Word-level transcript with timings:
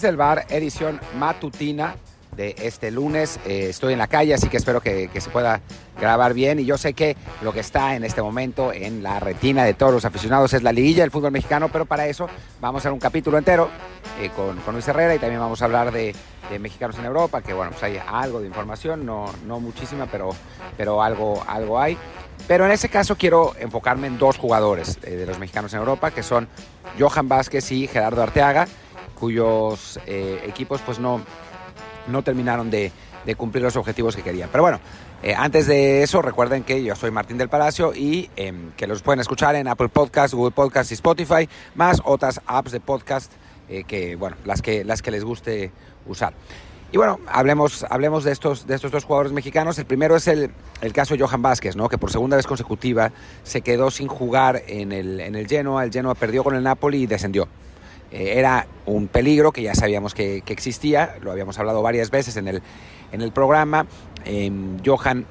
Desde 0.00 0.08
el 0.08 0.16
bar, 0.16 0.46
edición 0.48 0.98
matutina 1.18 1.94
de 2.34 2.54
este 2.62 2.90
lunes. 2.90 3.38
Eh, 3.44 3.66
estoy 3.68 3.92
en 3.92 3.98
la 3.98 4.06
calle, 4.06 4.32
así 4.32 4.48
que 4.48 4.56
espero 4.56 4.80
que, 4.80 5.10
se 5.14 5.28
pueda 5.28 5.60
grabar 6.00 6.32
bien. 6.32 6.58
Y 6.58 6.64
yo 6.64 6.78
sé 6.78 6.94
que 6.94 7.18
lo 7.42 7.52
que 7.52 7.60
está 7.60 7.94
en 7.94 8.02
este 8.02 8.22
momento 8.22 8.72
en 8.72 9.02
la 9.02 9.20
retina 9.20 9.62
de 9.62 9.74
todos 9.74 9.92
los 9.92 10.06
aficionados 10.06 10.54
es 10.54 10.62
la 10.62 10.72
liguilla 10.72 11.02
del 11.02 11.10
fútbol 11.10 11.32
mexicano, 11.32 11.68
pero 11.70 11.84
para 11.84 12.06
eso 12.06 12.30
vamos 12.62 12.78
a 12.78 12.80
hacer 12.80 12.92
un 12.92 12.98
capítulo 12.98 13.36
entero 13.36 13.68
eh, 14.22 14.30
con, 14.34 14.56
con, 14.60 14.72
Luis 14.72 14.88
Herrera 14.88 15.14
y 15.14 15.18
también 15.18 15.38
vamos 15.38 15.60
a 15.60 15.66
hablar 15.66 15.92
de, 15.92 16.14
mexicanos 16.58 16.98
en 16.98 17.04
Europa, 17.04 17.42
que 17.42 17.52
bueno, 17.52 17.72
pues 17.72 17.82
hay 17.82 18.00
algo 18.08 18.40
de 18.40 18.46
información, 18.46 19.04
no, 19.04 19.26
no 19.46 19.60
muchísima, 19.60 20.06
pero, 20.06 20.30
pero 20.78 21.02
algo, 21.02 21.44
algo 21.46 21.78
hay. 21.78 21.98
Pero 22.48 22.64
en 22.64 22.72
ese 22.72 22.88
caso 22.88 23.16
quiero 23.16 23.52
enfocarme 23.60 24.06
en 24.06 24.16
dos 24.16 24.38
jugadores 24.38 24.98
eh, 25.02 25.10
de 25.10 25.26
los 25.26 25.38
mexicanos 25.38 25.74
en 25.74 25.80
Europa, 25.80 26.10
que 26.10 26.22
son 26.22 26.48
Johan 26.98 27.28
Vázquez 27.28 27.70
y 27.70 27.86
Gerardo 27.86 28.22
Arteaga 28.22 28.66
cuyos 29.20 30.00
eh, 30.06 30.42
equipos 30.46 30.80
pues 30.80 30.98
no, 30.98 31.20
no 32.08 32.22
terminaron 32.22 32.70
de, 32.70 32.90
cumplir 33.36 33.62
los 33.62 33.76
objetivos 33.76 34.16
que 34.16 34.22
querían. 34.22 34.48
Pero 34.50 34.62
bueno, 34.64 34.80
eh, 35.22 35.34
antes 35.36 35.68
de 35.68 36.02
eso, 36.02 36.20
recuerden 36.20 36.64
que 36.64 36.82
yo 36.82 36.96
soy 36.96 37.12
Martín 37.12 37.38
del 37.38 37.48
Palacio 37.48 37.94
y 37.94 38.28
em, 38.34 38.72
que 38.72 38.88
los 38.88 39.02
pueden 39.02 39.20
escuchar 39.20 39.54
en 39.54 39.68
Apple 39.68 39.88
Podcasts, 39.88 40.34
Google 40.34 40.50
Podcasts 40.50 40.90
y 40.90 40.94
Spotify, 40.94 41.48
más 41.76 42.02
otras 42.04 42.40
apps 42.46 42.72
de 42.72 42.80
podcast 42.80 43.30
eh, 43.68 43.84
que, 43.84 44.16
bueno, 44.16 44.36
las 44.44 44.62
que, 44.62 44.84
las 44.84 45.00
que 45.00 45.12
les 45.12 45.22
guste 45.22 45.70
usar. 46.06 46.32
Y 46.92 46.96
bueno, 46.96 47.20
hablemos, 47.28 47.86
hablemos 47.88 48.24
de, 48.24 48.32
estos, 48.32 48.66
de 48.66 48.74
estos 48.74 48.90
dos 48.90 49.04
jugadores 49.04 49.30
mexicanos. 49.30 49.78
El 49.78 49.86
primero 49.86 50.16
es 50.16 50.26
el, 50.26 50.50
el 50.80 50.92
caso 50.92 51.14
de 51.14 51.22
Johan 51.22 51.40
Vázquez, 51.40 51.76
¿no? 51.76 51.88
que 51.88 51.98
por 51.98 52.10
segunda 52.10 52.36
vez 52.36 52.48
consecutiva 52.48 53.12
se 53.44 53.60
quedó 53.60 53.92
sin 53.92 54.08
jugar 54.08 54.64
en 54.66 54.90
el, 54.90 55.20
en 55.20 55.36
el 55.36 55.46
Genoa. 55.46 55.84
El 55.84 55.92
Genoa 55.92 56.16
perdió 56.16 56.42
con 56.42 56.56
el 56.56 56.64
Napoli 56.64 57.02
y 57.02 57.06
descendió. 57.06 57.46
Eh, 58.10 58.34
era 58.38 58.66
un 58.86 59.08
peligro 59.08 59.52
que 59.52 59.62
ya 59.62 59.74
sabíamos 59.74 60.14
que, 60.14 60.42
existía, 60.46 61.16
lo 61.22 61.30
habíamos 61.30 61.58
hablado 61.58 61.82
varias 61.82 62.10
veces 62.10 62.36
en 62.36 62.48
el, 62.48 62.62
en 63.12 63.22
el 63.22 63.32
programa. 63.32 63.86
Em, 64.24 64.78
Johan 64.84 65.26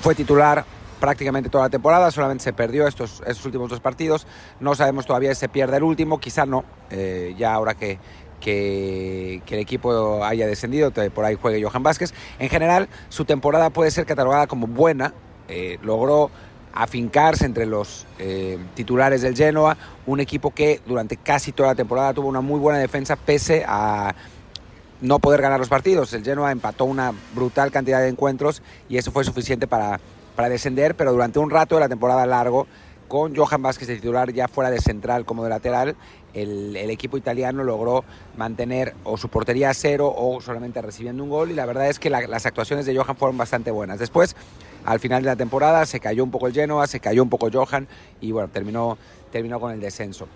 fue 0.00 0.14
titular 0.14 0.64
prácticamente 1.00 1.48
toda 1.48 1.64
la 1.64 1.70
temporada, 1.70 2.10
solamente 2.10 2.44
se 2.44 2.52
perdió 2.52 2.86
estos, 2.86 3.22
estos 3.26 3.44
últimos 3.46 3.70
dos 3.70 3.80
partidos. 3.80 4.26
No 4.60 4.74
sabemos 4.74 5.06
todavía 5.06 5.34
si 5.34 5.40
se 5.40 5.48
pierde 5.48 5.78
el 5.78 5.82
último, 5.82 6.20
quizá 6.20 6.46
no, 6.46 6.64
eh, 6.90 7.34
ya 7.38 7.54
ahora 7.54 7.74
que, 7.74 7.98
que, 8.40 9.42
el 9.48 9.58
equipo 9.58 10.24
haya 10.24 10.46
descendido, 10.46 10.92
por 10.92 11.24
ahí 11.24 11.36
juegue 11.40 11.62
Johan 11.62 11.82
Vázquez. 11.82 12.12
En 12.38 12.48
general, 12.48 12.88
su 13.08 13.24
temporada 13.24 13.70
puede 13.70 13.90
ser 13.90 14.06
catalogada 14.06 14.46
como 14.46 14.66
buena. 14.66 15.14
Eh, 15.48 15.78
logró 15.82 16.30
afincarse 16.72 17.44
entre 17.44 17.66
los 17.66 18.06
eh, 18.18 18.58
titulares 18.74 19.22
del 19.22 19.36
Genoa, 19.36 19.76
un 20.06 20.20
equipo 20.20 20.52
que 20.52 20.80
durante 20.86 21.16
casi 21.16 21.52
toda 21.52 21.70
la 21.70 21.74
temporada 21.74 22.14
tuvo 22.14 22.28
una 22.28 22.40
muy 22.40 22.60
buena 22.60 22.78
defensa 22.78 23.16
pese 23.16 23.64
a 23.66 24.14
no 25.00 25.18
poder 25.18 25.40
ganar 25.40 25.58
los 25.58 25.68
partidos. 25.68 26.12
El 26.12 26.24
Genoa 26.24 26.52
empató 26.52 26.84
una 26.84 27.12
brutal 27.34 27.70
cantidad 27.70 28.00
de 28.00 28.08
encuentros 28.08 28.62
y 28.88 28.98
eso 28.98 29.10
fue 29.10 29.24
suficiente 29.24 29.66
para, 29.66 30.00
para 30.36 30.48
descender, 30.48 30.94
pero 30.94 31.12
durante 31.12 31.38
un 31.38 31.50
rato 31.50 31.76
de 31.76 31.80
la 31.80 31.88
temporada 31.88 32.26
largo, 32.26 32.66
con 33.10 33.34
Johan 33.34 33.60
Vázquez 33.60 33.88
de 33.88 33.96
titular 33.96 34.32
ya 34.32 34.46
fuera 34.46 34.70
de 34.70 34.80
central 34.80 35.24
como 35.24 35.42
de 35.42 35.50
lateral, 35.50 35.96
el, 36.32 36.76
equipo 36.76 37.16
italiano 37.16 37.64
logró 37.64 38.04
mantener 38.36 38.94
o 39.02 39.16
su 39.16 39.28
portería 39.28 39.70
a 39.70 39.74
cero 39.74 40.14
o 40.16 40.40
solamente 40.40 40.80
recibiendo 40.80 41.24
un 41.24 41.28
gol 41.28 41.50
y 41.50 41.54
la 41.54 41.66
verdad 41.66 41.88
es 41.88 41.98
que 41.98 42.08
las 42.08 42.46
actuaciones 42.46 42.86
de 42.86 42.96
Johan 42.96 43.16
fueron 43.16 43.36
bastante 43.36 43.72
buenas. 43.72 43.98
Después 43.98 44.36
al 44.84 45.00
final 45.00 45.22
de 45.22 45.28
la 45.28 45.36
temporada 45.36 45.86
se 45.86 46.00
cayó 46.00 46.24
un 46.24 46.30
poco 46.30 46.46
el 46.46 46.52
Genoa, 46.52 46.86
se 46.86 47.00
cayó 47.00 47.22
un 47.22 47.28
poco 47.28 47.48
Johan 47.52 47.88
y 48.20 48.32
bueno, 48.32 48.48
terminó, 48.48 48.98
terminó 49.30 49.60
con 49.60 49.72
el 49.72 49.80
descenso. 49.80 50.28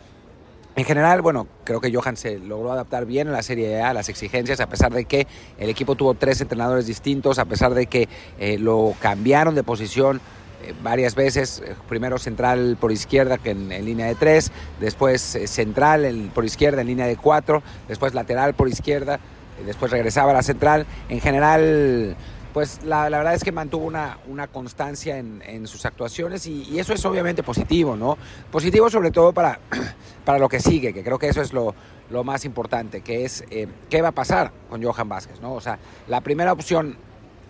En 0.77 0.84
general, 0.84 1.22
bueno, 1.22 1.47
creo 1.62 1.81
que 1.81 1.94
Johan 1.94 2.16
se 2.16 2.38
logró 2.41 2.72
adaptar 2.72 3.06
bien 3.06 3.28
a 3.28 3.31
la 3.31 3.43
Serie 3.44 3.81
A, 3.81 3.91
a 3.91 3.94
las 3.94 4.09
exigencias, 4.09 4.59
a 4.59 4.69
pesar 4.69 4.93
de 4.93 5.05
que 5.05 5.28
el 5.56 5.71
equipo 5.71 5.94
tuvo 5.94 6.15
tres 6.15 6.41
entrenadores 6.41 6.87
distintos, 6.87 7.38
a 7.38 7.44
pesar 7.44 7.75
de 7.75 7.87
que 7.87 8.09
eh, 8.41 8.59
lo 8.59 8.93
cambiaron 9.00 9.55
de 9.55 9.62
posición 9.62 10.21
eh, 10.65 10.75
varias 10.82 11.15
veces, 11.15 11.62
eh, 11.65 11.76
primero 11.88 12.19
central 12.19 12.76
por 12.81 12.91
izquierda 12.91 13.38
que 13.38 13.50
en, 13.50 13.69
línea 13.84 14.06
de 14.06 14.16
tres, 14.16 14.50
después 14.81 15.21
central 15.47 16.31
por 16.34 16.44
izquierda 16.44 16.81
en 16.81 16.88
línea 16.88 17.06
de 17.06 17.16
cuatro, 17.16 17.62
después 17.87 18.12
lateral 18.12 18.55
por 18.55 18.69
izquierda, 18.69 19.21
después 19.65 19.93
regresaba 19.93 20.32
a 20.32 20.34
la 20.34 20.43
central. 20.43 20.87
En 21.09 21.21
general, 21.21 22.16
pues 22.54 22.84
la, 22.84 23.09
verdad 23.09 23.34
es 23.34 23.42
que 23.42 23.50
mantuvo 23.50 23.84
una, 23.84 24.19
una 24.28 24.47
constancia 24.47 25.19
en, 25.19 25.66
sus 25.66 25.84
actuaciones 25.84 26.47
y, 26.47 26.78
eso 26.78 26.94
es 26.94 27.04
obviamente 27.04 27.42
positivo, 27.42 27.97
¿no? 27.97 28.16
Positivo 28.53 28.88
sobre 28.88 29.10
todo 29.10 29.32
para, 29.32 29.59
para 30.25 30.38
lo 30.38 30.48
que 30.48 30.60
sigue, 30.60 30.94
que 30.94 31.03
creo 31.03 31.19
que 31.19 31.28
eso 31.28 31.43
es 31.43 31.53
lo, 31.53 31.75
más 32.22 32.44
importante, 32.44 33.00
que 33.00 33.25
es 33.25 33.43
eh, 33.50 33.66
qué 33.91 34.00
va 34.00 34.09
a 34.09 34.12
pasar 34.12 34.53
con 34.70 34.81
Johan 34.81 35.09
Vázquez, 35.09 35.41
¿no? 35.41 35.53
O 35.54 35.60
sea, 35.60 35.81
la 36.06 36.20
primera 36.20 36.53
opción 36.53 36.97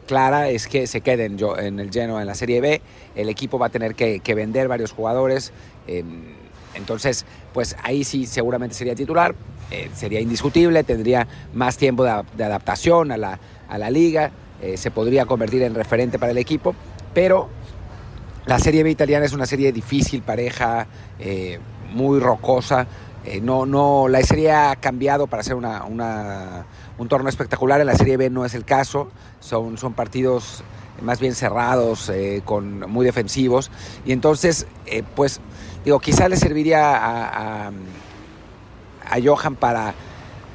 clara 0.07 0.49
es 0.49 0.67
que 0.69 0.87
se 0.87 1.03
quede 1.03 1.27
en, 1.27 1.39
en 1.59 1.81
el 1.81 1.91
Genoa 1.91 2.23
en 2.23 2.27
la 2.27 2.35
Serie 2.35 2.63
B, 2.63 2.81
el 3.15 3.29
equipo 3.29 3.59
va 3.59 3.67
a 3.67 3.69
tener 3.71 3.95
que, 3.95 4.35
vender 4.35 4.69
varios 4.69 4.93
jugadores, 4.93 5.53
em, 5.87 6.35
entonces, 6.73 7.27
pues 7.53 7.77
ahí 7.83 8.05
sí 8.05 8.25
seguramente 8.25 8.75
sería 8.75 8.95
titular, 8.95 9.35
eh, 9.71 9.91
sería 9.95 10.21
indiscutible, 10.21 10.83
tendría 10.83 11.29
más 11.53 11.77
tiempo 11.77 12.05
de, 12.05 12.23
de 12.39 12.45
adaptación 12.45 13.13
a 13.13 13.19
la, 13.19 13.39
a 13.69 13.77
la 13.77 13.91
liga, 13.91 14.33
eh, 14.63 14.77
se 14.77 14.91
podría 14.91 15.27
convertir 15.27 15.63
en 15.63 15.75
referente 15.75 16.19
para 16.19 16.33
el 16.33 16.39
equipo, 16.39 16.75
pero 17.13 17.49
la 18.47 18.59
Serie 18.59 18.83
B 18.83 18.91
italiana 18.91 19.27
es 19.27 19.33
una 19.33 19.47
serie 19.47 19.73
difícil, 19.73 20.23
pareja, 20.23 20.87
eh, 21.19 21.59
muy 21.93 22.21
rocosa. 22.21 22.87
Eh, 23.25 23.41
no, 23.41 23.67
no, 23.67 24.07
la 24.09 24.23
serie 24.23 24.53
ha 24.53 24.77
cambiado 24.77 25.27
para 25.27 25.43
ser 25.43 25.55
una, 25.55 25.85
un 25.85 27.09
torneo 27.09 27.29
espectacular. 27.29 27.81
En 27.81 27.87
la 27.87 27.97
Serie 27.97 28.17
B 28.17 28.31
no 28.31 28.45
es 28.45 28.55
el 28.55 28.65
caso. 28.65 29.11
Son, 29.41 29.77
son 29.79 29.95
partidos 29.95 30.63
más 31.03 31.21
bien 31.21 31.35
cerrados, 31.35 32.13
con, 32.45 32.91
muy 32.91 33.05
defensivos. 33.05 33.71
Y 34.05 34.13
entonces, 34.13 34.67
pues, 35.17 35.41
digo, 35.85 35.99
quizá 36.01 36.29
le 36.29 36.37
serviría 36.37 36.97
a, 36.97 37.69
a, 37.69 37.73
Johan 39.23 39.57
para, 39.57 39.95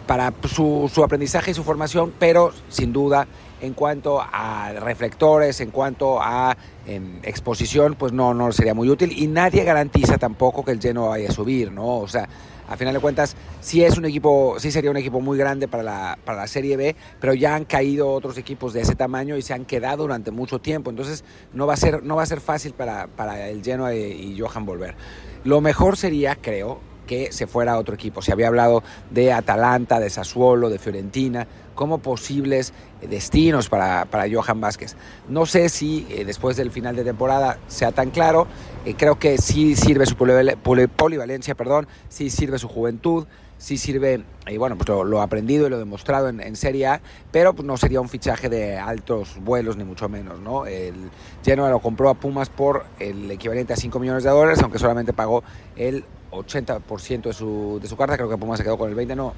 para 0.08 0.32
su 0.48 1.04
aprendizaje 1.04 1.52
y 1.52 1.54
su 1.54 1.64
formación, 1.64 2.14
pero 2.20 2.54
sin 2.70 2.94
duda 2.94 3.28
en 3.62 3.74
cuanto 3.74 4.22
a 4.22 4.72
reflectores, 4.74 5.60
en 5.62 5.72
cuanto 5.72 6.22
a 6.22 6.56
em, 6.86 7.20
exposición, 7.24 7.96
pues 7.96 8.12
no, 8.12 8.34
no 8.34 8.52
sería 8.52 8.74
muy 8.74 8.90
útil 8.90 9.12
y 9.16 9.28
nadie 9.28 9.64
garantiza 9.64 10.18
tampoco 10.18 10.64
que 10.64 10.72
el 10.72 10.80
lleno 10.80 11.10
vaya 11.10 11.30
a 11.30 11.32
subir, 11.32 11.72
¿no? 11.72 11.98
O 11.98 12.08
sea, 12.08 12.28
a 12.68 12.78
final 12.78 12.94
de 12.94 13.00
cuentas, 13.00 13.36
sí 13.62 13.84
es 13.84 13.98
un 13.98 14.06
equipo, 14.06 14.56
sí 14.60 14.72
sería 14.72 14.92
un 14.92 14.98
equipo 14.98 15.20
muy 15.20 15.38
grande 15.38 15.68
para 15.68 15.82
la, 15.82 16.20
para 16.24 16.38
la 16.40 16.48
Serie 16.48 16.78
B, 16.78 16.96
pero 17.20 17.34
ya 17.34 17.56
han 17.56 17.66
caído 17.66 18.12
otros 18.12 18.38
equipos 18.38 18.74
de 18.74 18.82
ese 18.82 18.96
tamaño 18.96 19.38
y 19.38 19.42
se 19.42 19.56
han 19.56 19.66
quedado 19.66 20.04
durante 20.04 20.30
mucho 20.30 20.60
tiempo. 20.60 20.92
Entonces 20.92 21.24
no 21.52 21.66
va 21.66 21.74
a 21.74 21.78
ser, 21.78 22.04
no 22.04 22.16
va 22.18 22.24
a 22.24 22.28
ser 22.28 22.42
fácil 22.42 22.74
para, 22.74 23.08
para 23.08 23.50
el 23.50 23.64
Genoa 23.64 23.96
y 23.96 24.40
Johan 24.40 24.68
volver. 24.68 24.96
Lo 25.44 25.62
mejor 25.62 25.98
sería, 25.98 26.36
creo, 26.36 26.80
que 27.10 27.32
se 27.32 27.48
fuera 27.48 27.74
a 27.74 27.80
otro 27.80 27.96
equipo. 27.96 28.22
Se 28.22 28.32
había 28.32 28.50
hablado 28.50 28.84
de 29.10 29.34
Atalanta, 29.34 30.00
de 30.00 30.12
Sassuolo, 30.12 30.70
de 30.70 30.78
Fiorentina, 30.78 31.48
como 31.74 31.98
posibles 31.98 32.72
destinos 33.02 33.68
para, 33.68 34.06
para 34.06 34.32
Johan 34.32 34.62
Vázquez. 34.62 34.96
No 35.28 35.48
sé 35.48 35.70
si 35.70 36.06
eh, 36.12 36.24
después 36.24 36.56
del 36.56 36.70
final 36.70 36.96
de 36.96 37.04
temporada 37.04 37.58
sea 37.68 37.92
tan 37.92 38.12
claro, 38.12 38.46
eh, 38.86 38.94
creo 38.96 39.18
que 39.18 39.40
sí 39.40 39.76
sirve 39.76 40.06
su 40.06 40.16
polivalencia, 40.16 41.56
perdón, 41.56 41.88
sí 42.10 42.30
sirve 42.30 42.60
su 42.60 42.68
juventud, 42.68 43.26
sí 43.58 43.80
sirve, 43.80 44.24
y 44.48 44.58
bueno, 44.58 44.78
pues 44.78 44.88
lo, 44.88 45.20
aprendido 45.20 45.66
y 45.66 45.72
lo 45.72 45.80
demostrado 45.80 46.30
en, 46.30 46.56
Serie 46.56 46.86
A, 46.86 47.02
pero 47.32 47.54
pues 47.54 47.66
no 47.66 47.76
sería 47.76 48.02
un 48.02 48.10
fichaje 48.10 48.50
de 48.50 48.78
altos 48.78 49.38
vuelos, 49.42 49.76
ni 49.78 49.84
mucho 49.84 50.10
menos, 50.10 50.40
¿no? 50.40 50.68
El 50.68 51.10
Genoa 51.44 51.72
lo 51.72 51.80
compró 51.80 52.10
a 52.10 52.14
Pumas 52.14 52.50
por 52.50 52.86
el 53.00 53.32
equivalente 53.32 53.74
a 53.74 53.78
5 53.78 54.00
millones 54.00 54.24
de 54.24 54.30
dólares, 54.30 54.60
aunque 54.62 54.78
solamente 54.78 55.12
pagó 55.12 55.44
el 55.76 56.06
80% 56.32 57.22
de 57.24 57.34
su, 57.34 57.80
de 57.82 57.88
su 57.88 57.96
carta, 57.98 58.18
creo 58.18 58.30
que 58.30 58.38
Pumas 58.38 58.58
se 58.58 58.64
quedó 58.64 58.78
con 58.78 58.90
el 58.90 58.96
20, 58.96 59.16
no, 59.16 59.34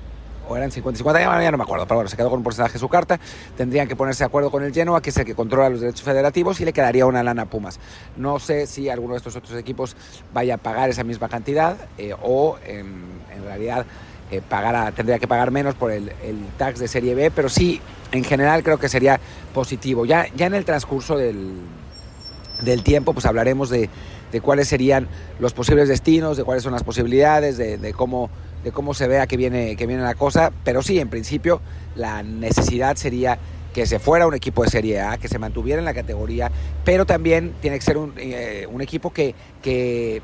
o 0.47 0.57
eran 0.57 0.71
50 0.71 0.97
50, 0.97 1.41
ya, 1.41 1.51
no 1.51 1.57
me 1.57 1.63
acuerdo, 1.63 1.85
pero 1.85 1.97
bueno, 1.97 2.09
se 2.09 2.17
quedó 2.17 2.29
con 2.29 2.39
un 2.39 2.43
porcentaje 2.43 2.73
de 2.73 2.79
su 2.79 2.89
carta, 2.89 3.19
tendrían 3.55 3.87
que 3.87 3.95
ponerse 3.95 4.23
de 4.23 4.27
acuerdo 4.27 4.51
con 4.51 4.63
el 4.63 4.73
Genoa, 4.73 5.01
que 5.01 5.11
es 5.11 5.17
el 5.17 5.25
que 5.25 5.35
controla 5.35 5.69
los 5.69 5.81
derechos 5.81 6.03
federativos, 6.03 6.59
y 6.59 6.65
le 6.65 6.73
quedaría 6.73 7.05
una 7.05 7.23
lana 7.23 7.43
a 7.43 7.45
Pumas. 7.45 7.79
No 8.17 8.39
sé 8.39 8.67
si 8.67 8.89
alguno 8.89 9.13
de 9.13 9.17
estos 9.17 9.35
otros 9.35 9.57
equipos 9.57 9.95
vaya 10.33 10.55
a 10.55 10.57
pagar 10.57 10.89
esa 10.89 11.03
misma 11.03 11.29
cantidad 11.29 11.77
eh, 11.97 12.13
o 12.21 12.57
en, 12.65 13.21
realidad 13.45 13.85
eh, 14.29 14.41
tendría 14.95 15.19
que 15.19 15.27
pagar 15.27 15.51
menos 15.51 15.75
por 15.75 15.91
el, 15.91 16.11
el, 16.23 16.45
tax 16.57 16.79
de 16.79 16.87
Serie 16.87 17.15
B, 17.15 17.31
pero 17.31 17.49
sí, 17.49 17.81
en 18.11 18.23
general 18.23 18.63
creo 18.63 18.77
que 18.77 18.89
sería 18.89 19.19
positivo. 19.53 20.05
Ya, 20.05 20.27
ya 20.35 20.45
en 20.45 20.53
el 20.53 20.65
transcurso 20.65 21.17
del, 21.17 21.53
del 22.61 22.83
tiempo, 22.83 23.13
pues 23.13 23.25
hablaremos 23.25 23.69
de 23.69 23.89
de 24.31 24.41
cuáles 24.41 24.67
serían 24.67 25.07
los 25.39 25.53
posibles 25.53 25.87
destinos, 25.87 26.37
de 26.37 26.43
cuáles 26.43 26.63
son 26.63 26.73
las 26.73 26.83
posibilidades, 26.83 27.57
de, 27.57 27.93
cómo, 27.93 28.29
de 28.63 28.71
cómo 28.71 28.93
se 28.93 29.07
vea 29.07 29.27
que 29.27 29.37
viene, 29.37 29.75
viene 29.75 30.01
la 30.01 30.15
cosa. 30.15 30.51
Pero 30.63 30.81
sí, 30.81 30.99
en 30.99 31.09
principio, 31.09 31.61
la 31.95 32.23
necesidad 32.23 32.95
sería 32.95 33.39
que 33.73 33.85
se 33.85 33.99
fuera 33.99 34.27
un 34.27 34.33
equipo 34.33 34.63
de 34.63 34.69
Serie 34.69 35.01
A, 35.01 35.17
que 35.17 35.27
se 35.27 35.39
mantuviera 35.39 35.79
en 35.79 35.85
la 35.85 35.93
categoría, 35.93 36.51
pero 36.83 37.05
también 37.05 37.53
tiene 37.61 37.77
que 37.77 37.85
ser 37.85 37.97
un, 37.97 38.13
eh, 38.17 38.67
equipo 38.81 39.13
que, 39.13 39.33
que, 39.61 40.21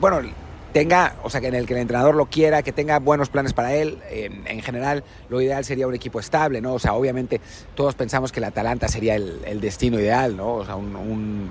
bueno, 0.00 0.22
tenga, 0.72 1.16
o 1.22 1.30
sea, 1.30 1.40
que 1.40 1.48
en 1.48 1.54
el 1.54 1.66
que 1.66 1.74
el 1.74 1.80
entrenador 1.80 2.14
lo 2.14 2.26
quiera, 2.26 2.62
que 2.62 2.72
tenga 2.72 2.98
buenos 2.98 3.28
planes 3.28 3.52
para 3.52 3.74
él. 3.74 3.98
en 4.10 4.62
general, 4.62 5.04
lo 5.28 5.40
ideal 5.40 5.64
sería 5.64 5.86
un 5.86 5.94
equipo 5.94 6.20
estable, 6.20 6.60
¿no? 6.60 6.74
O 6.74 6.78
sea, 6.78 6.94
obviamente 6.94 7.40
todos 7.74 7.94
pensamos 7.94 8.32
que 8.32 8.40
el 8.40 8.44
Atalanta 8.44 8.88
sería 8.88 9.16
el, 9.16 9.60
destino 9.60 9.98
ideal, 9.98 10.36
¿no? 10.36 10.54
O 10.54 10.64
sea, 10.64 10.76
un, 10.76 11.50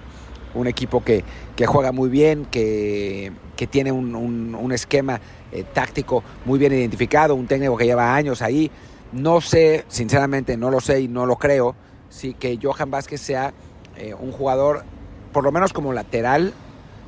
equipo 0.66 1.04
que, 1.04 1.24
juega 1.68 1.92
muy 1.92 2.10
bien, 2.10 2.46
que, 2.46 3.32
tiene 3.70 3.92
un, 3.92 4.72
esquema 4.72 5.22
eh, 5.52 5.64
táctico 5.72 6.24
muy 6.46 6.58
bien 6.58 6.74
identificado, 6.74 7.36
un 7.36 7.46
técnico 7.46 7.78
que 7.78 7.86
lleva 7.86 8.16
años 8.16 8.42
ahí. 8.42 8.72
No 9.12 9.40
sé, 9.42 9.86
sinceramente, 9.88 10.58
no 10.58 10.72
lo 10.72 10.80
sé 10.80 11.02
y 11.02 11.08
no 11.08 11.28
lo 11.28 11.36
creo, 11.36 11.76
sí 12.10 12.34
que 12.34 12.58
Johan 12.62 12.90
Vázquez 12.90 13.22
sea 13.22 13.54
eh, 13.98 14.16
un 14.20 14.32
jugador, 14.32 14.84
por 15.32 15.44
lo 15.44 15.52
menos 15.52 15.74
como 15.74 15.94
lateral, 15.94 16.54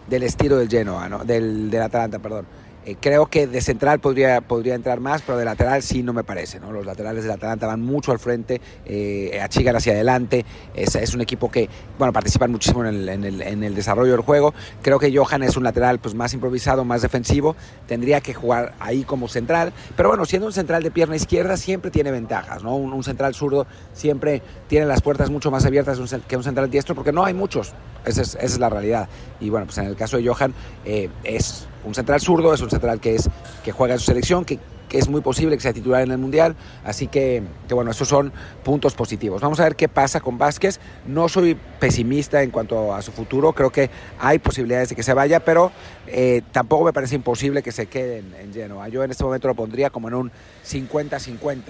del 0.07 0.24
estilo 0.24 0.57
del 0.57 0.69
Genoa, 0.69 1.07
¿no? 1.10 1.24
del, 1.24 1.72
del 1.72 1.81
Atalanta, 1.81 2.19
perdón. 2.19 2.45
Eh, 2.90 2.98
creo 3.00 3.28
que 3.28 3.46
de 3.46 3.62
central 3.62 4.00
podría, 4.00 4.42
podría 4.42 4.74
entrar 4.74 5.00
más, 5.00 5.22
pero 5.22 5.38
de 5.38 5.46
lateral 5.46 5.84
sí 5.84 6.02
no 6.02 6.12
me 6.12 6.24
parece. 6.24 6.60
¿no? 6.60 6.72
Los 6.72 6.86
laterales 6.86 7.24
del 7.24 7.34
Atalanta 7.34 7.68
van 7.68 7.82
mucho 7.82 8.12
al 8.12 8.18
frente, 8.18 8.62
eh, 8.86 9.40
achigan 9.42 9.76
hacia 9.76 9.94
adelante. 9.94 10.44
Es, 10.74 10.96
es, 10.96 11.14
un 11.14 11.22
equipo 11.22 11.52
que 11.52 11.70
bueno, 12.00 12.12
participan 12.12 12.52
muchísimo 12.52 12.84
en 12.84 12.96
el, 12.96 13.10
en, 13.10 13.24
el, 13.24 13.42
en 13.42 13.64
el, 13.64 13.76
desarrollo 13.76 14.14
del 14.14 14.22
juego. 14.22 14.56
Creo 14.82 14.98
que 14.98 15.16
Johan 15.16 15.44
es 15.44 15.56
un 15.56 15.64
lateral 15.64 16.00
pues, 16.00 16.16
más 16.16 16.34
improvisado, 16.34 16.84
más 16.84 17.04
defensivo. 17.04 17.56
Tendría 17.88 18.22
que 18.22 18.34
jugar 18.34 18.74
ahí 18.80 19.04
como 19.04 19.28
central. 19.28 19.72
Pero 19.96 20.10
bueno, 20.10 20.26
siendo 20.26 20.48
un 20.48 20.54
central 20.54 20.82
de 20.82 20.90
pierna 20.90 21.16
izquierda 21.16 21.58
siempre 21.58 21.92
tiene 21.92 22.12
ventajas. 22.12 22.64
¿no? 22.64 22.76
Un, 22.76 23.04
central 23.04 23.36
zurdo 23.36 23.68
siempre 23.94 24.42
tiene 24.68 24.86
las 24.86 25.02
puertas 25.02 25.30
mucho 25.30 25.52
más 25.52 25.66
abiertas 25.66 26.00
que 26.28 26.38
un 26.38 26.44
central 26.44 26.72
diestro 26.72 26.96
porque 26.96 27.12
no 27.12 27.24
hay 27.24 27.34
muchos. 27.34 27.74
Esa 28.06 28.22
es, 28.22 28.36
esa 28.36 28.46
es 28.46 28.60
la 28.60 28.69
realidad. 28.69 29.10
Y 29.40 29.50
bueno, 29.50 29.66
pues 29.66 29.78
en 29.78 29.86
el 29.86 29.96
caso 29.96 30.18
de 30.18 30.28
Johan 30.28 30.54
eh, 30.86 31.10
es 31.24 31.68
un 31.84 31.96
central 31.96 32.19
zurdo, 32.22 32.54
es 32.54 32.62
un 32.62 32.69
central 32.69 33.00
que, 33.00 33.16
es, 33.16 33.30
que 33.63 33.72
juega 33.72 33.94
en 33.94 34.00
su 34.00 34.06
selección, 34.06 34.46
que, 34.46 34.60
es 34.92 35.07
muy 35.07 35.22
posible 35.22 35.56
que 35.56 35.62
sea 35.62 35.72
titular 35.72 36.01
en 36.01 36.10
el 36.10 36.18
Mundial. 36.18 36.56
Así 36.84 37.06
que, 37.06 37.44
que, 37.68 37.75
bueno, 37.75 37.92
esos 37.92 38.07
son 38.07 38.34
puntos 38.63 38.96
positivos. 38.96 39.40
Vamos 39.40 39.60
a 39.60 39.63
ver 39.63 39.75
qué 39.75 39.88
pasa 39.88 40.19
con 40.19 40.40
Vázquez. 40.40 40.80
No 41.06 41.30
soy 41.30 41.56
pesimista 41.80 42.42
en 42.42 42.50
cuanto 42.50 42.96
a 42.96 43.04
su 43.04 43.12
futuro, 43.12 43.54
creo 43.54 43.69
que 43.69 43.92
hay 44.19 44.40
posibilidades 44.40 44.90
de 44.90 44.95
que 44.95 45.04
se 45.04 45.13
vaya, 45.13 45.42
pero 45.42 45.72
eh, 46.07 46.42
tampoco 46.52 46.86
me 46.86 46.94
parece 46.94 47.13
imposible 47.13 47.62
que 47.62 47.72
se 47.72 47.86
quede 47.86 48.18
en, 48.18 48.34
en 48.34 48.52
Genoa. 48.52 48.88
Yo 48.88 49.04
en 49.04 49.12
este 49.12 49.24
momento 49.24 49.48
lo 49.48 49.54
pondría 49.54 49.92
como 49.92 50.07
en 50.07 50.16
un 50.16 50.31
50-50 50.68 51.62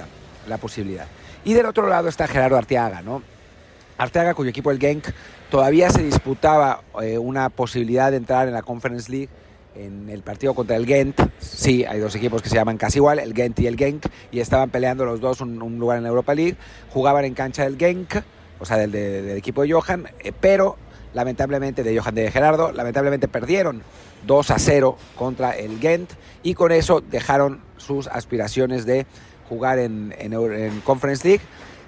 la 0.47 0.57
posibilidad. 0.57 1.07
Y 1.43 1.53
del 1.53 1.65
otro 1.65 1.87
lado 1.87 2.07
está 2.07 2.25
Gerardo 2.25 2.55
Arteaga, 2.55 3.01
¿no? 3.01 3.21
Arteaga, 3.99 4.33
cuyo 4.33 4.49
equipo 4.49 4.71
el 4.71 4.79
Genk 4.79 5.07
todavía 5.51 5.89
se 5.89 6.01
disputaba 6.01 6.83
eh, 7.01 7.17
una 7.17 7.49
posibilidad 7.49 8.11
de 8.11 8.17
entrar 8.17 8.47
en 8.47 8.53
la 8.53 8.61
Conference 8.61 9.11
League 9.11 9.27
en 9.75 10.09
el 10.09 10.23
partido 10.23 10.53
contra 10.53 10.77
el 10.77 10.85
Gent, 10.85 11.19
sí, 11.39 11.83
hay 11.83 11.99
dos 11.99 12.15
equipos 12.15 12.41
que 12.41 12.47
se 12.49 12.55
llaman 12.55 12.77
casi 12.77 12.99
igual, 12.99 13.19
el 13.19 13.33
Gent 13.33 13.59
y 13.59 13.67
el 13.67 13.77
Genk, 13.77 14.05
y 14.31 14.39
estaban 14.39 14.69
peleando 14.69 15.03
los 15.03 15.19
dos 15.19 15.41
un, 15.41 15.57
lugar 15.79 15.97
en 15.97 16.03
la 16.03 16.09
Europa 16.09 16.33
League, 16.33 16.55
jugaban 16.91 17.25
en 17.25 17.33
cancha 17.33 17.63
del 17.63 17.77
Genk, 17.77 18.23
o 18.59 18.65
sea, 18.65 18.77
del, 18.77 18.95
equipo 19.37 19.63
de 19.63 19.71
Johan, 19.73 20.07
eh, 20.21 20.31
pero 20.37 20.77
lamentablemente, 21.13 21.83
de 21.83 21.97
Johan 21.97 22.15
de 22.15 22.31
Gerardo, 22.31 22.71
lamentablemente 22.71 23.27
perdieron 23.27 23.83
2 24.25 24.51
a 24.51 24.59
0 24.59 24.97
contra 25.15 25.51
el 25.51 25.77
Gent, 25.79 26.09
y 26.41 26.53
con 26.53 26.71
eso 26.71 27.01
dejaron 27.01 27.61
sus 27.77 28.07
aspiraciones 28.07 28.85
de 28.85 29.05
jugar 29.49 29.77
en, 29.77 30.15
en 30.17 30.81
Conference 30.81 31.27
League, 31.27 31.43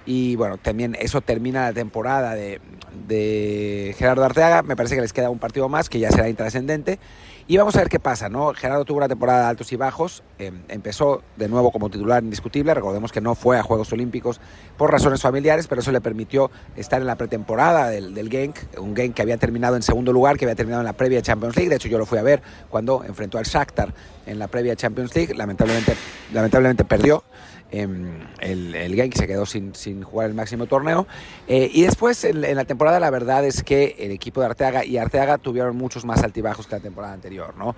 y 0.05 0.35
bueno, 0.35 0.57
también 0.57 0.95
eso 0.99 1.21
termina 1.21 1.61
la 1.63 1.73
temporada 1.73 2.33
de, 2.33 2.59
de 3.07 3.95
Gerardo 3.97 4.23
Arteaga, 4.23 4.63
me 4.63 4.75
parece 4.75 4.95
que 4.95 5.01
les 5.01 5.13
queda 5.13 5.29
un 5.29 5.39
partido 5.39 5.69
más 5.69 5.89
que 5.89 5.99
ya 5.99 6.11
será 6.11 6.29
intrascendente. 6.29 6.99
Y 7.47 7.57
vamos 7.57 7.75
a 7.75 7.79
ver 7.79 7.89
qué 7.89 7.99
pasa, 7.99 8.29
¿no? 8.29 8.53
Gerardo 8.53 8.85
tuvo 8.85 8.99
una 8.99 9.09
temporada 9.09 9.41
de 9.41 9.45
altos 9.47 9.73
y 9.73 9.75
bajos, 9.75 10.23
em, 10.39 10.61
empezó 10.69 11.21
de 11.35 11.49
nuevo 11.49 11.71
como 11.71 11.89
titular 11.89 12.23
indiscutible, 12.23 12.73
recordemos 12.73 13.11
que 13.11 13.19
no 13.19 13.35
fue 13.35 13.57
a 13.57 13.63
Juegos 13.63 13.91
Olímpicos 13.91 14.39
por 14.77 14.89
razones 14.89 15.21
familiares, 15.21 15.67
pero 15.67 15.81
eso 15.81 15.91
le 15.91 15.99
permitió 15.99 16.49
estar 16.77 17.01
en 17.01 17.07
la 17.07 17.15
pretemporada 17.15 17.89
del, 17.89 18.13
del 18.13 18.29
Genk, 18.29 18.57
un 18.79 18.95
Genk 18.95 19.15
que 19.15 19.21
había 19.21 19.37
terminado 19.37 19.75
en 19.75 19.81
segundo 19.81 20.13
lugar, 20.13 20.37
que 20.37 20.45
había 20.45 20.55
terminado 20.55 20.81
en 20.81 20.85
la 20.85 20.93
previa 20.93 21.21
Champions 21.21 21.57
League, 21.57 21.69
de 21.69 21.75
hecho 21.75 21.89
yo 21.89 21.97
lo 21.97 22.05
fui 22.05 22.19
a 22.19 22.23
ver 22.23 22.41
cuando 22.69 23.03
enfrentó 23.03 23.37
al 23.37 23.43
Shakhtar 23.43 23.93
en 24.27 24.39
la 24.39 24.47
previa 24.47 24.75
Champions 24.75 25.13
League, 25.13 25.33
lamentablemente, 25.33 25.95
lamentablemente 26.31 26.85
perdió, 26.85 27.23
el, 27.71 28.75
el 28.75 28.95
Genk 28.95 29.15
se 29.15 29.27
quedó 29.27 29.45
sin, 29.45 30.03
jugar 30.03 30.29
el 30.29 30.35
máximo 30.35 30.65
torneo. 30.67 31.07
Eh, 31.47 31.69
y 31.73 31.83
después 31.83 32.23
en, 32.23 32.41
la 32.41 32.65
temporada 32.65 32.99
la 32.99 33.09
verdad 33.09 33.45
es 33.45 33.63
que 33.63 33.95
el 33.99 34.11
equipo 34.11 34.41
de 34.41 34.47
Arteaga 34.47 34.85
y 34.85 34.97
Arteaga 34.97 35.37
tuvieron 35.37 35.75
muchos 35.77 36.05
más 36.05 36.23
altibajos 36.23 36.67
que 36.67 36.75
la 36.75 36.81
temporada 36.81 37.13
anterior. 37.13 37.53
¿no? 37.57 37.75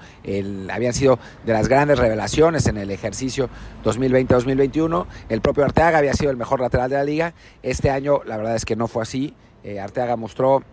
Habían 0.71 0.93
sido 0.93 1.19
de 1.45 1.53
las 1.53 1.67
grandes 1.67 1.99
revelaciones 1.99 2.67
en 2.67 2.77
el 2.77 2.91
ejercicio 2.91 3.49
2020-2021. 3.83 5.05
El 5.29 5.41
propio 5.41 5.63
Arteaga 5.63 5.99
había 5.99 6.13
sido 6.13 6.31
el 6.31 6.37
mejor 6.37 6.59
lateral 6.59 6.89
de 6.89 6.95
la 6.95 7.03
liga. 7.03 7.33
Este 7.61 7.89
año 7.89 8.21
la 8.25 8.37
verdad 8.37 8.55
es 8.55 8.65
que 8.65 8.75
no 8.75 8.87
fue 8.87 9.03
así. 9.03 9.33
Eh, 9.63 9.79
Arteaga 9.79 10.15
mostró 10.15 10.63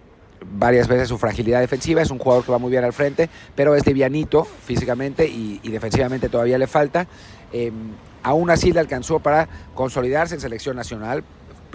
varias 0.52 0.88
veces 0.88 1.08
su 1.08 1.19
fragilidad 1.19 1.61
defensiva, 1.61 2.02
es 2.02 2.11
un 2.11 2.19
jugador 2.19 2.44
que 2.44 2.52
va 2.52 2.58
muy 2.58 2.70
bien 2.70 2.84
al 2.84 2.93
frente, 2.93 3.28
pero 3.55 3.75
es 3.75 3.87
livianito 3.87 4.44
físicamente 4.44 5.26
y, 5.26 5.58
defensivamente 5.70 6.28
todavía 6.28 6.58
le 6.58 6.67
falta. 6.67 7.06
Em, 7.52 7.93
Aún 8.22 8.50
así 8.50 8.72
le 8.72 8.81
alcanzó 8.81 9.20
para 9.20 9.49
consolidarse 9.75 10.34
en 10.34 10.40
selección 10.40 10.76
nacional, 10.76 11.25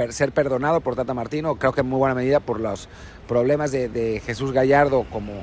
ser 0.09 0.31
perdonado 0.31 0.81
por 0.81 0.95
Tata 0.95 1.13
Martino, 1.13 1.55
creo 1.55 1.71
que 1.71 1.81
en 1.81 1.87
muy 1.87 1.97
buena 1.97 2.15
medida 2.15 2.39
por 2.39 2.59
los 2.59 2.89
problemas 3.27 3.71
de, 3.71 4.21
Jesús 4.25 4.51
Gallardo 4.51 5.05
como, 5.11 5.33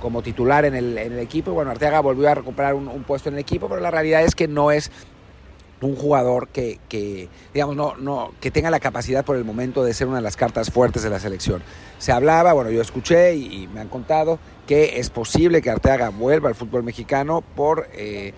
como 0.00 0.22
titular 0.22 0.64
en 0.64 0.74
el, 0.74 1.18
equipo. 1.18 1.52
Bueno, 1.52 1.70
Arteaga 1.70 2.00
volvió 2.00 2.28
a 2.28 2.34
recuperar 2.34 2.74
un, 2.74 3.04
puesto 3.04 3.28
en 3.28 3.34
el 3.34 3.40
equipo, 3.40 3.68
pero 3.68 3.80
la 3.80 3.90
realidad 3.90 4.22
es 4.22 4.34
que 4.34 4.48
no 4.48 4.70
es 4.70 4.90
un 5.80 5.94
jugador 5.94 6.48
que, 6.48 6.80
que, 6.88 7.28
digamos, 7.54 7.76
no, 7.76 7.96
no, 7.96 8.32
que 8.40 8.50
tenga 8.50 8.68
la 8.70 8.80
capacidad 8.80 9.24
por 9.24 9.36
el 9.36 9.44
momento 9.44 9.84
de 9.84 9.94
ser 9.94 10.08
una 10.08 10.16
de 10.16 10.22
las 10.22 10.36
cartas 10.36 10.70
fuertes 10.70 11.02
de 11.02 11.10
la 11.10 11.20
selección. 11.20 11.62
Se 11.98 12.10
hablaba, 12.10 12.52
bueno, 12.52 12.70
yo 12.70 12.82
escuché 12.82 13.34
y, 13.36 13.68
me 13.68 13.80
han 13.80 13.88
contado 13.88 14.38
que 14.66 14.98
es 14.98 15.10
posible 15.10 15.62
que 15.62 15.70
Arteaga 15.70 16.08
vuelva 16.08 16.48
al 16.48 16.54
fútbol 16.54 16.82
mexicano 16.82 17.42
por... 17.54 17.88
Eh, 17.92 18.34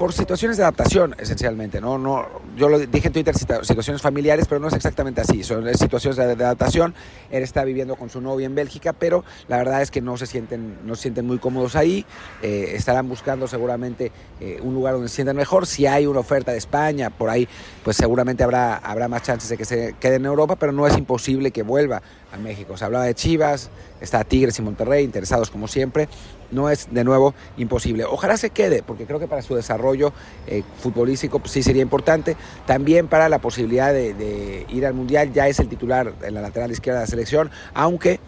por 0.00 0.14
situaciones 0.14 0.56
de 0.56 0.62
adaptación, 0.62 1.14
esencialmente. 1.18 1.78
¿no? 1.78 1.98
No, 1.98 2.26
yo 2.56 2.70
lo 2.70 2.78
dije 2.78 3.08
en 3.08 3.12
Twitter, 3.12 3.36
situaciones 3.36 4.00
familiares, 4.00 4.46
pero 4.48 4.58
no 4.58 4.68
es 4.68 4.72
exactamente 4.72 5.20
así. 5.20 5.44
Son 5.44 5.62
situaciones 5.74 6.16
de, 6.16 6.42
adaptación. 6.42 6.94
Él 7.30 7.42
está 7.42 7.64
viviendo 7.64 7.96
con 7.96 8.08
su 8.08 8.22
novia 8.22 8.46
en 8.46 8.54
Bélgica, 8.54 8.94
pero 8.94 9.24
la 9.46 9.58
verdad 9.58 9.82
es 9.82 9.90
que 9.90 10.00
no 10.00 10.16
se 10.16 10.24
sienten, 10.24 10.78
no 10.86 10.94
sienten 10.94 11.26
muy 11.26 11.36
cómodos 11.36 11.76
ahí. 11.76 12.06
Eh, 12.40 12.72
estarán 12.76 13.10
buscando 13.10 13.46
seguramente 13.46 14.10
eh, 14.40 14.58
un 14.62 14.72
lugar 14.72 14.94
donde 14.94 15.10
se 15.10 15.16
sientan 15.16 15.36
mejor. 15.36 15.66
Si 15.66 15.84
hay 15.84 16.06
una 16.06 16.20
oferta 16.20 16.52
de 16.52 16.56
España, 16.56 17.10
por 17.10 17.28
ahí, 17.28 17.46
pues 17.84 17.98
seguramente 17.98 18.42
habrá, 18.42 18.76
habrá 18.76 19.06
más 19.06 19.20
chances 19.20 19.50
de 19.50 19.58
que 19.58 19.66
se 19.66 19.96
quede 20.00 20.14
en 20.14 20.24
Europa, 20.24 20.56
pero 20.56 20.72
no 20.72 20.86
es 20.86 20.96
imposible 20.96 21.50
que 21.50 21.62
vuelva 21.62 22.00
a 22.32 22.38
México. 22.38 22.74
Se 22.78 22.86
hablaba 22.86 23.04
de 23.04 23.14
Chivas, 23.14 23.68
está 24.00 24.24
Tigres 24.24 24.58
y 24.58 24.62
Monterrey, 24.62 25.04
interesados 25.04 25.50
como 25.50 25.68
siempre 25.68 26.08
no 26.50 26.70
es 26.70 26.88
de 26.92 27.04
nuevo 27.04 27.34
imposible. 27.56 28.04
Ojalá 28.04 28.36
se 28.36 28.50
quede, 28.50 28.82
porque 28.82 29.04
creo 29.04 29.18
que 29.18 29.28
para 29.28 29.42
su 29.42 29.54
desarrollo 29.54 30.12
eh, 30.46 30.62
futbolístico 30.80 31.38
pues, 31.38 31.52
sí 31.52 31.62
sería 31.62 31.82
importante. 31.82 32.36
También 32.66 33.08
para 33.08 33.28
la 33.28 33.38
posibilidad 33.38 33.92
de, 33.92 34.14
de 34.14 34.66
ir 34.68 34.86
al 34.86 34.94
Mundial, 34.94 35.32
ya 35.32 35.48
es 35.48 35.58
el 35.60 35.68
titular 35.68 36.12
en 36.22 36.34
la 36.34 36.40
lateral 36.40 36.70
izquierda 36.70 37.00
de 37.00 37.06
la 37.06 37.10
selección, 37.10 37.50
aunque 37.74 38.20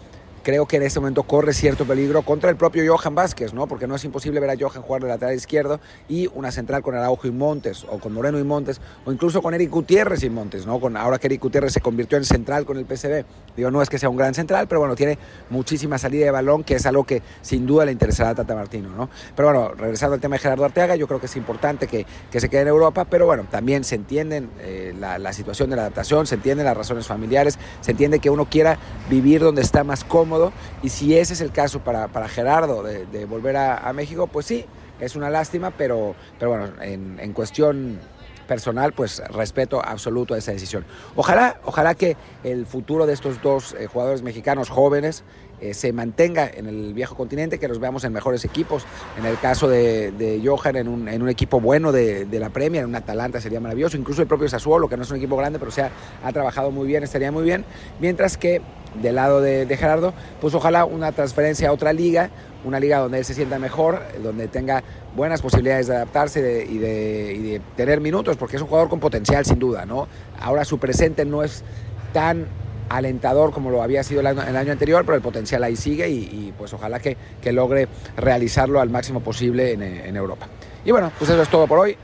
creo 0.43 0.67
que 0.67 0.77
en 0.77 0.83
este 0.83 1.01
momento 1.01 1.23
corre 1.23 1.53
cierto 1.53 1.85
peligro 1.85 2.23
contra 2.23 2.51
el 2.51 2.57
propio 2.57 2.85
Johan 2.95 3.15
Vázquez, 3.15 3.55
¿no? 3.55 3.67
Porque 3.67 3.87
no 3.87 3.95
es 3.95 4.05
imposible 4.05 4.41
ver 4.41 4.51
a 4.51 4.55
Johan 4.59 4.83
jugar 4.83 5.03
de 5.03 5.09
lateral 5.09 5.35
izquierdo 5.35 5.81
y 6.09 6.29
una 6.35 6.51
central 6.51 6.83
con 6.83 6.95
Araujo 6.95 7.27
y 7.27 7.31
Montes, 7.31 7.87
o 7.89 7.99
con 7.99 8.13
Moreno 8.13 8.39
y 8.39 8.45
Montes, 8.45 8.81
o 9.05 9.13
incluso 9.13 9.41
con 9.43 9.55
Eric 9.55 9.71
Gutiérrez 9.71 10.23
y 10.23 10.31
Montes, 10.31 10.67
¿no? 10.67 10.81
Con, 10.81 10.97
ahora 10.97 11.19
que 11.19 11.29
Eric 11.29 11.43
Gutiérrez 11.43 11.73
se 11.73 11.81
convirtió 11.81 12.19
en 12.19 12.25
central 12.25 12.65
con 12.65 12.77
el 12.77 12.85
PCB. 12.85 13.25
Digo, 13.57 13.71
no 13.71 13.83
es 13.83 13.89
que 13.89 13.99
sea 13.99 14.09
un 14.09 14.17
gran 14.17 14.35
central, 14.35 14.67
pero 14.69 14.81
bueno, 14.81 14.97
tiene 14.97 15.19
muchísima 15.51 15.99
salida 15.99 16.25
de 16.25 16.31
balón, 16.31 16.65
que 16.65 16.75
es 16.75 16.87
algo 16.87 17.05
que 17.05 17.23
sin 17.41 17.67
duda 17.67 17.85
le 17.85 17.93
interesará 17.93 18.31
a 18.31 18.35
Tata 18.35 18.55
Martino, 18.55 18.91
¿no? 18.91 19.09
Pero 19.37 19.49
bueno, 19.49 19.75
regresando 19.75 20.15
al 20.15 20.21
tema 20.21 20.37
de 20.37 20.41
Gerardo 20.41 20.65
Arteaga, 20.65 20.97
yo 20.97 21.07
creo 21.07 21.21
que 21.21 21.27
es 21.27 21.37
importante 21.37 21.87
que, 21.87 22.07
que 22.31 22.41
se 22.41 22.49
quede 22.49 22.63
en 22.63 22.69
Europa, 22.69 23.05
pero 23.05 23.27
bueno, 23.27 23.47
también 23.51 23.85
se 23.85 23.95
entienden 23.95 24.51
eh, 24.61 24.82
la, 25.01 25.33
situación 25.33 25.71
de 25.71 25.77
la 25.77 25.83
adaptación, 25.83 26.27
se 26.27 26.37
entienden 26.37 26.67
las 26.67 26.77
razones 26.77 27.07
familiares, 27.07 27.59
se 27.81 27.93
entiende 27.93 28.19
que 28.19 28.31
uno 28.31 28.47
quiera 28.47 28.79
vivir 29.09 29.41
donde 29.41 29.63
está 29.63 29.85
más 29.85 30.05
cómodo 30.05 30.53
y 30.83 30.89
si 30.89 31.17
ese 31.17 31.35
es 31.35 31.41
el 31.41 31.53
caso 31.53 31.81
para, 31.81 32.09
para 32.09 32.29
Gerardo 32.29 32.83
de, 32.83 33.25
volver 33.25 33.57
a, 33.57 33.93
México, 33.93 34.27
pues 34.27 34.47
sí, 34.47 34.65
es 35.01 35.17
una 35.17 35.31
lástima, 35.31 35.71
pero, 35.71 36.15
pero 36.39 36.51
bueno, 36.51 36.83
en, 36.83 37.19
en 37.21 37.33
cuestión 37.33 37.99
personal, 38.53 38.93
pues 38.93 39.23
respeto 39.31 39.81
absoluto 39.83 40.35
a 40.35 40.39
esa 40.39 40.53
decisión. 40.53 40.85
Ojalá, 41.17 41.61
ojalá 41.65 41.95
que 41.95 42.17
el 42.45 42.67
futuro 42.67 43.07
de 43.07 43.15
estos 43.15 43.41
dos 43.41 43.75
eh, 43.79 43.87
jugadores 43.87 44.23
mexicanos 44.23 44.69
jóvenes 44.69 45.25
eh, 45.63 45.75
se 45.75 45.93
mantenga 45.93 46.51
en 46.53 46.67
el 46.67 46.93
viejo 46.93 47.15
continente, 47.15 47.61
que 47.61 47.69
los 47.69 47.79
veamos 47.79 48.03
en 48.03 48.13
mejores 48.13 48.45
equipos. 48.45 48.85
En 49.17 49.25
el 49.25 49.39
caso 49.39 49.69
de, 49.69 50.11
de 50.11 50.43
Johan, 50.45 50.75
en 50.75 50.89
un, 50.89 51.09
en 51.09 51.23
un, 51.23 51.29
equipo 51.29 51.61
bueno 51.61 51.93
de, 51.93 52.25
de, 52.25 52.41
la 52.41 52.51
Premier, 52.51 52.83
en 52.83 52.89
un 52.89 52.97
Atalanta 52.97 53.41
sería 53.41 53.61
maravilloso. 53.61 53.97
Incluso 53.97 54.23
el 54.23 54.27
propio 54.27 54.49
Sassuolo, 54.49 54.89
que 54.89 54.97
no 54.97 55.05
es 55.05 55.11
un 55.13 55.19
equipo 55.19 55.37
grande, 55.37 55.61
pero 55.61 55.71
se 55.71 55.83
ha, 55.83 56.33
trabajado 56.33 56.73
muy 56.73 56.89
bien, 56.89 57.05
estaría 57.05 57.31
muy 57.31 57.45
bien. 57.45 57.65
Mientras 58.01 58.37
que 58.37 58.61
del 59.01 59.15
lado 59.15 59.41
de, 59.41 59.65
de, 59.65 59.77
Gerardo, 59.77 60.13
pues 60.41 60.53
ojalá 60.55 60.85
una 60.85 61.13
transferencia 61.13 61.69
a 61.69 61.73
otra 61.73 61.93
liga, 61.93 62.31
una 62.65 62.81
liga 62.81 62.99
donde 62.99 63.19
él 63.19 63.25
se 63.25 63.33
sienta 63.33 63.61
mejor, 63.61 64.03
donde 64.21 64.49
tenga 64.49 64.83
buenas 65.15 65.43
posibilidades 65.43 65.87
de 65.87 65.95
adaptarse 65.95 66.41
y, 66.69 66.79
de, 66.79 67.35
y, 67.35 67.43
de, 67.53 67.61
tener 67.77 68.01
minutos, 68.01 68.37
porque 68.37 68.57
es 68.57 68.63
un 68.63 68.69
jugador 68.69 68.89
con 68.89 68.99
potencial 68.99 69.45
sin 69.45 69.61
duda, 69.61 69.87
¿no? 69.87 70.09
Ahora 70.41 70.65
su 70.65 70.79
presente 70.79 71.25
no 71.25 71.45
es 71.45 71.63
tan 72.13 72.49
alentador 72.97 73.53
como 73.53 73.71
lo 73.71 73.83
había 73.83 74.03
sido 74.03 74.21
el 74.21 74.27
año, 74.27 74.73
anterior, 74.73 75.05
pero 75.05 75.17
el 75.17 75.23
potencial 75.23 75.63
ahí 75.65 75.77
sigue 75.77 76.09
y, 76.09 76.53
pues 76.57 76.73
ojalá 76.73 77.01
que, 77.01 77.17
logre 77.53 77.89
realizarlo 78.17 78.81
al 78.81 78.91
máximo 78.91 79.21
posible 79.21 79.73
en, 79.73 80.17
Europa. 80.17 80.47
Y 80.85 80.91
bueno, 80.91 81.13
pues 81.19 81.31
eso 81.31 81.43
es 81.43 81.49
todo 81.49 81.67
por 81.67 81.79
hoy. 81.79 81.97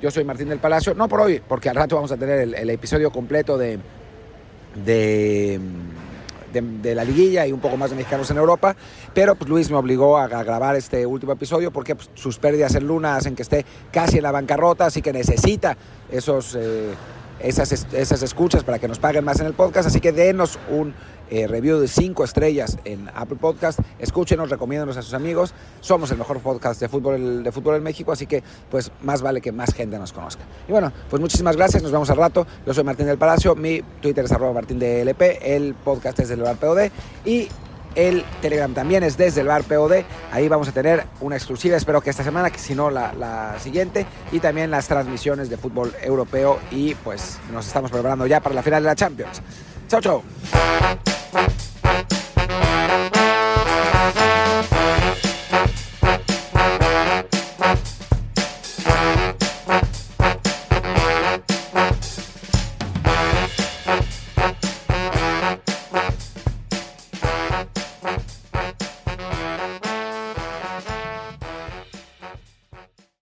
Yo 0.00 0.10
soy 0.10 0.24
Martín 0.24 0.48
del 0.48 0.58
Palacio, 0.58 0.94
no 0.94 1.08
por 1.08 1.20
hoy, 1.20 1.42
porque 1.46 1.68
al 1.68 1.76
rato 1.76 1.96
vamos 1.96 2.12
a 2.12 2.16
tener 2.16 2.40
el, 2.54 2.70
episodio 2.70 3.10
completo 3.10 3.58
de, 3.58 3.78
de 6.52 6.94
la 6.94 7.04
liguilla 7.04 7.46
y 7.46 7.52
un 7.52 7.60
poco 7.60 7.76
más 7.76 7.90
de 7.90 7.96
mexicanos 7.96 8.30
en 8.30 8.38
Europa, 8.38 8.74
pero 9.14 9.34
pues 9.34 9.48
Luis 9.48 9.70
me 9.70 9.76
obligó 9.76 10.18
a, 10.18 10.24
a 10.24 10.42
grabar 10.42 10.76
este 10.76 11.06
último 11.06 11.32
episodio 11.32 11.70
porque 11.70 11.94
pues, 11.94 12.10
sus 12.14 12.38
pérdidas 12.38 12.74
en 12.74 12.86
Luna 12.86 13.16
hacen 13.16 13.36
que 13.36 13.42
esté 13.42 13.64
casi 13.92 14.18
en 14.18 14.24
la 14.24 14.32
bancarrota, 14.32 14.86
así 14.86 15.02
que 15.02 15.12
necesita 15.12 15.76
esos, 16.10 16.56
eh, 16.56 16.92
esas, 17.42 17.72
esas 17.92 18.22
escuchas 18.22 18.64
para 18.64 18.78
que 18.78 18.88
nos 18.88 18.98
paguen 18.98 19.24
más 19.24 19.40
en 19.40 19.46
el 19.46 19.54
podcast, 19.54 19.88
así 19.88 20.00
que 20.00 20.12
denos 20.12 20.58
un 20.70 20.94
eh, 21.30 21.46
review 21.46 21.78
de 21.78 21.86
5 21.86 22.24
estrellas 22.24 22.78
en 22.84 23.08
Apple 23.14 23.36
Podcast. 23.40 23.78
Escúchenos, 24.00 24.50
recomiéndanos 24.50 24.96
a 24.96 25.02
sus 25.02 25.14
amigos. 25.14 25.54
Somos 25.80 26.10
el 26.10 26.18
mejor 26.18 26.40
podcast 26.40 26.80
de 26.80 26.88
fútbol, 26.88 27.44
de 27.44 27.52
fútbol 27.52 27.76
en 27.76 27.84
México, 27.84 28.10
así 28.10 28.26
que 28.26 28.42
pues 28.68 28.90
más 29.02 29.22
vale 29.22 29.40
que 29.40 29.52
más 29.52 29.72
gente 29.72 29.96
nos 29.98 30.12
conozca. 30.12 30.42
Y 30.68 30.72
bueno, 30.72 30.92
pues 31.08 31.20
muchísimas 31.20 31.56
gracias, 31.56 31.82
nos 31.82 31.92
vemos 31.92 32.10
al 32.10 32.16
rato. 32.16 32.46
Yo 32.66 32.74
soy 32.74 32.82
Martín 32.82 33.06
del 33.06 33.18
Palacio, 33.18 33.54
mi 33.54 33.80
Twitter 34.02 34.24
es 34.24 34.32
arroba 34.32 34.52
Martín 34.52 34.80
el 34.82 35.74
podcast 35.74 36.18
es 36.18 36.28
del 36.28 36.42
Bar 36.42 36.56
POD 36.56 36.90
y 37.24 37.48
el 37.94 38.24
Telegram 38.40 38.72
también 38.72 39.02
es 39.02 39.16
desde 39.16 39.40
el 39.40 39.48
bar 39.48 39.64
POD. 39.64 40.04
Ahí 40.32 40.48
vamos 40.48 40.68
a 40.68 40.72
tener 40.72 41.04
una 41.20 41.36
exclusiva, 41.36 41.76
espero 41.76 42.00
que 42.00 42.10
esta 42.10 42.24
semana, 42.24 42.50
que 42.50 42.58
si 42.58 42.74
no 42.74 42.90
la, 42.90 43.56
siguiente. 43.58 44.06
Y 44.32 44.40
también 44.40 44.70
las 44.70 44.88
transmisiones 44.88 45.50
de 45.50 45.56
fútbol 45.56 45.92
europeo. 46.02 46.58
Y 46.70 46.94
pues 46.96 47.38
nos 47.52 47.66
estamos 47.66 47.90
preparando 47.90 48.26
ya 48.26 48.40
para 48.40 48.54
la 48.54 48.62
final 48.62 48.82
de 48.82 48.88
la 48.88 48.94
Champions. 48.94 49.42
Chao, 49.88 50.00
chao. 50.00 51.09